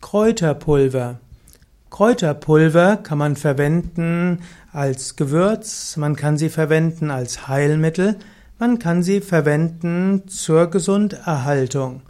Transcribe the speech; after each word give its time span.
Kräuterpulver. 0.00 1.18
Kräuterpulver 1.90 2.98
kann 2.98 3.18
man 3.18 3.34
verwenden 3.34 4.42
als 4.72 5.16
Gewürz, 5.16 5.96
man 5.96 6.14
kann 6.14 6.36
sie 6.36 6.50
verwenden 6.50 7.10
als 7.10 7.48
Heilmittel, 7.48 8.16
man 8.58 8.78
kann 8.78 9.02
sie 9.02 9.20
verwenden 9.20 10.28
zur 10.28 10.68
Gesunderhaltung. 10.68 12.02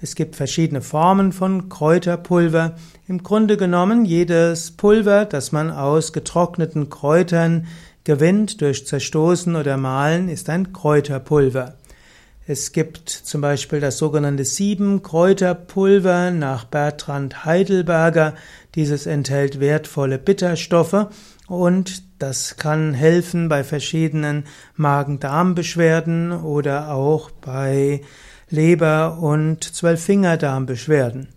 Es 0.00 0.14
gibt 0.14 0.36
verschiedene 0.36 0.80
Formen 0.80 1.32
von 1.32 1.68
Kräuterpulver. 1.68 2.76
Im 3.08 3.22
Grunde 3.22 3.56
genommen 3.56 4.04
jedes 4.04 4.70
Pulver, 4.70 5.24
das 5.24 5.50
man 5.50 5.70
aus 5.70 6.12
getrockneten 6.12 6.88
Kräutern 6.88 7.66
gewinnt 8.04 8.60
durch 8.60 8.86
Zerstoßen 8.86 9.56
oder 9.56 9.76
Mahlen, 9.76 10.28
ist 10.28 10.48
ein 10.50 10.72
Kräuterpulver. 10.72 11.74
Es 12.46 12.72
gibt 12.72 13.08
zum 13.08 13.40
Beispiel 13.40 13.80
das 13.80 13.96
sogenannte 13.96 14.44
Sieben-Kräuterpulver 14.44 16.30
nach 16.30 16.64
Bertrand 16.66 17.46
Heidelberger. 17.46 18.34
Dieses 18.74 19.06
enthält 19.06 19.60
wertvolle 19.60 20.18
Bitterstoffe 20.18 21.06
und 21.48 22.02
das 22.18 22.56
kann 22.58 22.92
helfen 22.92 23.48
bei 23.48 23.64
verschiedenen 23.64 24.44
Magen-Darm-Beschwerden 24.76 26.32
oder 26.32 26.92
auch 26.92 27.30
bei 27.30 28.02
Leber- 28.50 29.20
und 29.20 29.64
Zwölffingerdarm-Beschwerden. 29.64 31.28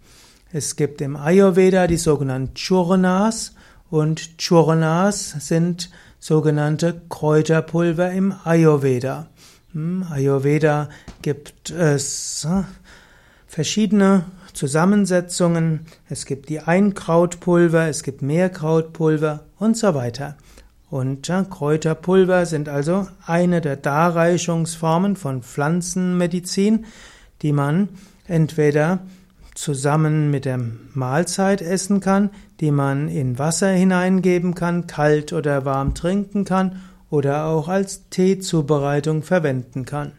Es 0.52 0.76
gibt 0.76 1.00
im 1.00 1.16
Ayurveda 1.16 1.88
die 1.88 1.95
sogenannten 1.95 2.53
Churnas 2.53 3.55
und 3.89 4.38
Churnas 4.39 5.36
sind 5.39 5.89
sogenannte 6.20 7.02
Kräuterpulver 7.08 8.12
im 8.12 8.34
Ayurveda. 8.44 9.28
Im 9.73 10.05
Ayurveda 10.09 10.88
gibt 11.21 11.71
es 11.71 12.48
verschiedene 13.48 14.25
Zusammensetzungen. 14.53 15.81
Es 16.09 16.25
gibt 16.25 16.48
die 16.48 16.62
Einkrautpulver, 16.62 17.88
es 17.88 18.03
gibt 18.03 18.22
Mehrkrautpulver 18.22 19.44
und 19.59 19.75
so 19.75 19.94
weiter. 19.94 20.38
Und 20.89 21.30
Kräuterpulver 21.50 22.45
sind 22.45 22.69
also 22.69 23.08
eine 23.25 23.59
der 23.59 23.75
Darreichungsformen 23.75 25.17
von 25.17 25.44
Pflanzenmedizin, 25.44 26.86
die 27.42 27.52
man 27.52 27.89
entweder 28.25 28.99
zusammen 29.53 30.31
mit 30.31 30.45
der 30.45 30.61
Mahlzeit 30.94 31.61
essen 31.61 31.99
kann, 31.99 32.30
die 32.61 32.72
man 32.72 33.09
in 33.09 33.38
Wasser 33.38 33.72
hineingeben 33.72 34.55
kann, 34.55 34.88
kalt 34.88 35.33
oder 35.33 35.66
warm 35.66 35.94
trinken 35.94 36.45
kann 36.45 36.80
oder 37.09 37.45
auch 37.45 37.67
als 37.67 38.09
Teezubereitung 38.09 39.23
verwenden 39.23 39.86
kann. 39.86 40.13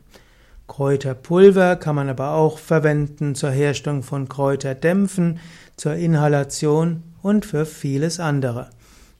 Kräuterpulver 0.66 1.76
kann 1.76 1.96
man 1.96 2.08
aber 2.08 2.32
auch 2.32 2.58
verwenden 2.58 3.34
zur 3.34 3.50
Herstellung 3.50 4.02
von 4.02 4.28
Kräuterdämpfen, 4.28 5.40
zur 5.76 5.94
Inhalation 5.94 7.02
und 7.22 7.46
für 7.46 7.66
vieles 7.66 8.20
andere. 8.20 8.68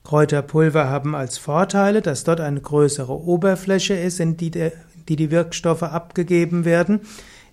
Kräuterpulver 0.03 0.89
haben 0.89 1.15
als 1.15 1.37
Vorteile, 1.37 2.01
dass 2.01 2.23
dort 2.23 2.39
eine 2.39 2.61
größere 2.61 3.13
Oberfläche 3.13 3.95
ist, 3.95 4.19
in 4.19 4.37
die, 4.37 4.51
die 4.51 5.15
die 5.15 5.31
Wirkstoffe 5.31 5.83
abgegeben 5.83 6.65
werden, 6.65 7.01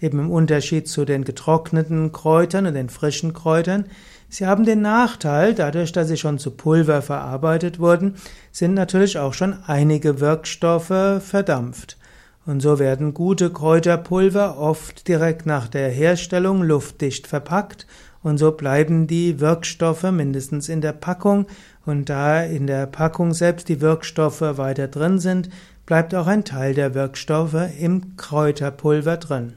eben 0.01 0.19
im 0.19 0.31
Unterschied 0.31 0.89
zu 0.89 1.05
den 1.05 1.25
getrockneten 1.25 2.13
Kräutern 2.13 2.67
und 2.67 2.75
den 2.75 2.89
frischen 2.89 3.33
Kräutern. 3.33 3.87
Sie 4.29 4.47
haben 4.47 4.65
den 4.65 4.83
Nachteil, 4.83 5.55
dadurch, 5.55 5.93
dass 5.93 6.09
sie 6.09 6.17
schon 6.17 6.39
zu 6.39 6.51
Pulver 6.51 7.03
verarbeitet 7.03 7.79
wurden, 7.79 8.15
sind 8.51 8.75
natürlich 8.75 9.19
auch 9.19 9.35
schon 9.35 9.57
einige 9.67 10.21
Wirkstoffe 10.21 11.23
verdampft. 11.23 11.97
Und 12.45 12.61
so 12.61 12.79
werden 12.79 13.13
gute 13.13 13.51
Kräuterpulver 13.51 14.59
oft 14.59 15.09
direkt 15.09 15.47
nach 15.47 15.69
der 15.69 15.91
Herstellung 15.91 16.63
luftdicht 16.63 17.27
verpackt 17.27 17.87
und 18.23 18.39
so 18.39 18.53
bleiben 18.53 19.07
die 19.07 19.39
Wirkstoffe 19.39 20.11
mindestens 20.11 20.69
in 20.69 20.81
der 20.81 20.93
Packung 20.93 21.47
und 21.85 22.09
da 22.09 22.43
in 22.43 22.67
der 22.67 22.87
Packung 22.87 23.35
selbst 23.35 23.69
die 23.69 23.81
Wirkstoffe 23.81 24.41
weiter 24.41 24.89
drin 24.89 25.21
sind, 25.21 25.49
bleibt 25.87 26.15
auch 26.15 26.27
ein 26.27 26.45
Teil 26.45 26.75
der 26.75 26.95
Wirkstoffe 26.95 27.57
im 27.81 28.17
Kräuterpulver 28.17 29.17
drin. 29.17 29.53